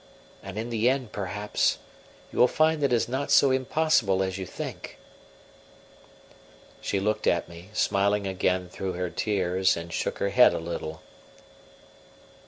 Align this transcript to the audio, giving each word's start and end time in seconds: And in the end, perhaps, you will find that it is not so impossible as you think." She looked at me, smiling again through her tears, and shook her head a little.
And 0.41 0.57
in 0.57 0.71
the 0.71 0.89
end, 0.89 1.11
perhaps, 1.11 1.77
you 2.33 2.39
will 2.39 2.47
find 2.47 2.81
that 2.81 2.91
it 2.91 2.95
is 2.95 3.07
not 3.07 3.29
so 3.29 3.51
impossible 3.51 4.23
as 4.23 4.39
you 4.39 4.47
think." 4.47 4.97
She 6.81 6.99
looked 6.99 7.27
at 7.27 7.47
me, 7.47 7.69
smiling 7.73 8.25
again 8.25 8.67
through 8.67 8.93
her 8.93 9.11
tears, 9.11 9.77
and 9.77 9.93
shook 9.93 10.17
her 10.17 10.29
head 10.29 10.55
a 10.55 10.59
little. 10.59 11.03